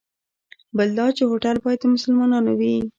بل 0.77 0.89
دا 0.97 1.07
چې 1.17 1.23
هوټل 1.31 1.55
باید 1.65 1.79
د 1.81 1.85
مسلمانانو 1.95 2.51
وي. 2.59 2.75